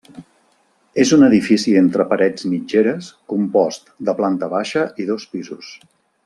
És 1.03 1.11
un 1.17 1.25
edifici 1.27 1.75
entre 1.81 2.07
parets 2.13 2.47
mitgeres, 2.53 3.11
compost 3.35 3.93
de 4.09 4.17
planta 4.23 4.51
baixa 4.59 4.87
i 5.05 5.07
dos 5.13 5.29
pisos. 5.37 5.71